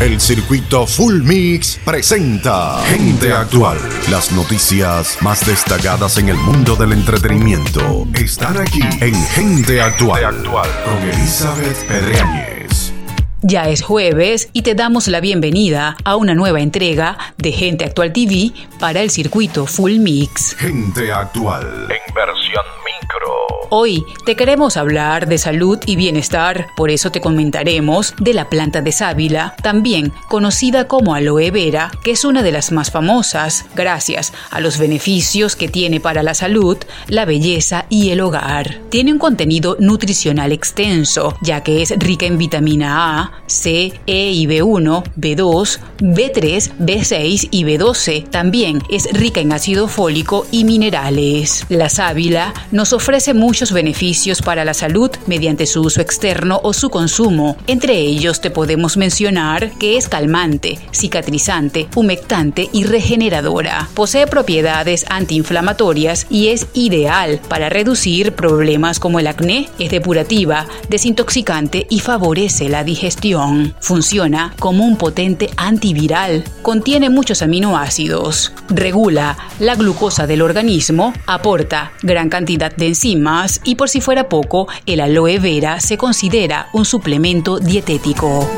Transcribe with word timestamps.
El 0.00 0.18
circuito 0.18 0.86
Full 0.86 1.22
Mix 1.24 1.78
presenta 1.84 2.82
Gente 2.86 3.34
Actual. 3.34 3.76
Las 4.10 4.32
noticias 4.32 5.18
más 5.20 5.46
destacadas 5.46 6.16
en 6.16 6.30
el 6.30 6.36
mundo 6.38 6.74
del 6.74 6.94
entretenimiento 6.94 8.06
están 8.14 8.56
aquí 8.56 8.80
en 9.02 9.14
Gente 9.14 9.82
Actual, 9.82 10.42
con 10.42 11.02
Elizabeth 11.02 11.86
Pedreñez. 11.86 12.94
Ya 13.42 13.68
es 13.68 13.82
jueves 13.82 14.48
y 14.54 14.62
te 14.62 14.74
damos 14.74 15.06
la 15.06 15.20
bienvenida 15.20 15.98
a 16.02 16.16
una 16.16 16.34
nueva 16.34 16.62
entrega 16.62 17.18
de 17.36 17.52
Gente 17.52 17.84
Actual 17.84 18.14
TV 18.14 18.52
para 18.78 19.02
el 19.02 19.10
circuito 19.10 19.66
Full 19.66 19.98
Mix. 19.98 20.56
Gente 20.56 21.12
Actual 21.12 21.66
en 21.90 22.14
versión 22.14 22.64
micro. 22.86 23.39
Hoy 23.72 24.04
te 24.26 24.34
queremos 24.34 24.76
hablar 24.76 25.28
de 25.28 25.38
salud 25.38 25.78
y 25.86 25.94
bienestar, 25.94 26.66
por 26.76 26.90
eso 26.90 27.12
te 27.12 27.20
comentaremos 27.20 28.14
de 28.18 28.34
la 28.34 28.48
planta 28.48 28.82
de 28.82 28.90
sábila, 28.90 29.54
también 29.62 30.12
conocida 30.28 30.88
como 30.88 31.14
aloe 31.14 31.52
vera, 31.52 31.92
que 32.02 32.10
es 32.10 32.24
una 32.24 32.42
de 32.42 32.50
las 32.50 32.72
más 32.72 32.90
famosas, 32.90 33.66
gracias 33.76 34.32
a 34.50 34.58
los 34.58 34.76
beneficios 34.78 35.54
que 35.54 35.68
tiene 35.68 36.00
para 36.00 36.24
la 36.24 36.34
salud, 36.34 36.78
la 37.06 37.26
belleza 37.26 37.86
y 37.88 38.10
el 38.10 38.22
hogar. 38.22 38.80
Tiene 38.88 39.12
un 39.12 39.20
contenido 39.20 39.76
nutricional 39.78 40.50
extenso, 40.50 41.36
ya 41.40 41.62
que 41.62 41.80
es 41.80 41.96
rica 41.96 42.26
en 42.26 42.38
vitamina 42.38 43.20
A, 43.20 43.42
C, 43.46 43.92
E 44.04 44.32
y 44.32 44.48
B1, 44.48 45.04
B2, 45.16 45.78
B3, 46.00 46.72
B6 46.76 47.48
y 47.52 47.62
B12. 47.62 48.28
También 48.30 48.82
es 48.90 49.12
rica 49.12 49.40
en 49.40 49.52
ácido 49.52 49.86
fólico 49.86 50.44
y 50.50 50.64
minerales. 50.64 51.66
La 51.68 51.88
sábila 51.88 52.52
nos 52.72 52.92
ofrece 52.92 53.32
mucho 53.60 53.74
beneficios 53.74 54.40
para 54.40 54.64
la 54.64 54.72
salud 54.72 55.10
mediante 55.26 55.66
su 55.66 55.82
uso 55.82 56.00
externo 56.00 56.60
o 56.62 56.72
su 56.72 56.88
consumo. 56.88 57.58
Entre 57.66 57.98
ellos 57.98 58.40
te 58.40 58.50
podemos 58.50 58.96
mencionar 58.96 59.72
que 59.72 59.98
es 59.98 60.08
calmante, 60.08 60.78
cicatrizante, 60.92 61.86
humectante 61.94 62.70
y 62.72 62.84
regeneradora. 62.84 63.90
Posee 63.92 64.26
propiedades 64.26 65.04
antiinflamatorias 65.10 66.26
y 66.30 66.48
es 66.48 66.68
ideal 66.72 67.38
para 67.48 67.68
reducir 67.68 68.32
problemas 68.32 68.98
como 68.98 69.20
el 69.20 69.26
acné, 69.26 69.68
es 69.78 69.90
depurativa, 69.90 70.66
desintoxicante 70.88 71.86
y 71.90 72.00
favorece 72.00 72.70
la 72.70 72.82
digestión. 72.82 73.74
Funciona 73.80 74.54
como 74.58 74.86
un 74.86 74.96
potente 74.96 75.50
antiviral. 75.58 76.44
Contiene 76.62 77.10
muchos 77.10 77.42
aminoácidos. 77.42 78.54
Regula 78.70 79.36
la 79.58 79.74
glucosa 79.74 80.26
del 80.26 80.40
organismo, 80.40 81.12
aporta 81.26 81.92
gran 82.02 82.30
cantidad 82.30 82.74
de 82.74 82.86
enzimas 82.86 83.49
y 83.64 83.74
por 83.74 83.88
si 83.88 84.00
fuera 84.00 84.28
poco, 84.28 84.68
el 84.86 85.00
aloe 85.00 85.38
vera 85.38 85.80
se 85.80 85.96
considera 85.96 86.68
un 86.72 86.84
suplemento 86.84 87.58
dietético. 87.58 88.48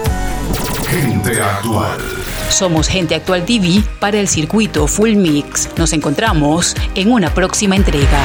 Gente 0.89 1.41
actual. 1.41 1.99
Somos 2.51 2.87
Gente 2.87 3.15
Actual 3.15 3.47
TV 3.47 3.83
para 3.99 4.19
el 4.19 4.29
circuito 4.29 4.87
Full 4.87 5.15
Mix. 5.15 5.71
Nos 5.79 5.95
encontramos 5.95 6.77
en 6.95 7.11
una 7.11 7.33
próxima 7.33 7.77
entrega. 7.77 8.25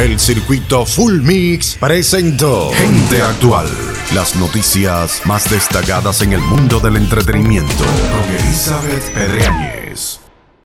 El 0.00 0.18
circuito 0.18 0.84
Full 0.84 1.20
Mix 1.20 1.76
presentó 1.78 2.70
Gente 2.72 3.22
Actual. 3.22 3.68
Las 4.12 4.34
noticias 4.34 5.22
más 5.24 5.48
destacadas 5.48 6.22
en 6.22 6.32
el 6.32 6.40
mundo 6.40 6.80
del 6.80 6.96
entretenimiento 6.96 7.84
con 7.84 8.46
Elizabeth 8.46 9.14
Pedreñez. 9.14 9.81